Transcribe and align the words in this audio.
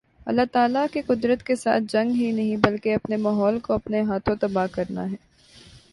اللہ 0.27 0.41
تعالی 0.51 0.79
کی 0.93 1.01
قدرت 1.01 1.43
کے 1.43 1.55
ساتھ 1.55 1.83
جنگ 1.89 2.11
ہی 2.11 2.31
نہیں 2.31 2.55
بلکہ 2.63 2.95
اپنے 2.95 3.17
ماحول 3.17 3.59
کو 3.59 3.73
اپنے 3.73 4.01
ہی 4.01 4.05
ہاتھوں 4.07 4.35
تباہ 4.41 4.67
کرنا 4.71 5.09
ہے 5.11 5.15